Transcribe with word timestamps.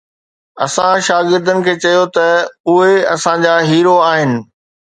اسان 0.65 0.95
شاگردن 1.07 1.57
کي 1.65 1.73
چيو 1.83 2.05
ته 2.15 2.27
اهي 2.71 2.95
اسان 3.15 3.37
جا 3.45 3.53
هيرو 3.69 3.95
آهن. 4.11 4.31